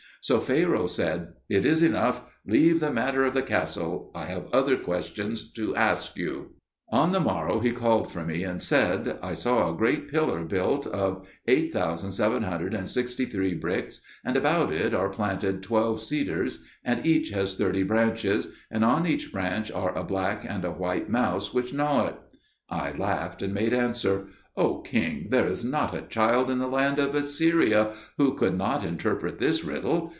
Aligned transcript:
So 0.23 0.39
Pharaoh 0.39 0.85
said, 0.85 1.29
"It 1.49 1.65
is 1.65 1.81
enough; 1.81 2.23
leave 2.45 2.79
the 2.79 2.91
matter 2.91 3.23
of 3.25 3.33
the 3.33 3.41
castle; 3.41 4.11
I 4.13 4.25
have 4.25 4.45
other 4.53 4.77
questions 4.77 5.51
to 5.53 5.75
ask 5.75 6.15
you." 6.15 6.51
On 6.91 7.11
the 7.11 7.19
morrow 7.19 7.59
he 7.59 7.71
called 7.71 8.11
for 8.11 8.23
me, 8.23 8.43
and 8.43 8.61
said, 8.61 9.17
"I 9.23 9.33
saw 9.33 9.73
a 9.73 9.75
great 9.75 10.09
pillar 10.09 10.43
built 10.43 10.85
of 10.85 11.27
8763 11.47 13.55
bricks, 13.55 13.99
and 14.23 14.37
about 14.37 14.71
it 14.71 14.93
are 14.93 15.09
planted 15.09 15.63
twelve 15.63 15.99
cedars, 15.99 16.61
and 16.83 17.03
each 17.03 17.31
has 17.31 17.55
thirty 17.55 17.81
branches, 17.81 18.47
and 18.69 18.85
on 18.85 19.07
each 19.07 19.31
branch 19.33 19.71
are 19.71 19.97
a 19.97 20.03
black 20.03 20.45
and 20.47 20.63
a 20.63 20.69
white 20.71 21.09
mouse 21.09 21.51
which 21.51 21.73
gnaw 21.73 22.05
it." 22.05 22.15
I 22.69 22.91
laughed 22.91 23.41
and 23.41 23.55
made 23.55 23.73
answer, 23.73 24.27
"O 24.55 24.81
king, 24.81 25.27
there 25.31 25.47
is 25.47 25.63
not 25.65 25.95
a 25.95 26.01
child 26.03 26.51
in 26.51 26.59
the 26.59 26.67
land 26.67 26.99
of 26.99 27.15
Assyria 27.15 27.93
who 28.19 28.35
could 28.35 28.55
not 28.57 28.85
interpret 28.85 29.39
this 29.39 29.63
riddle. 29.63 30.09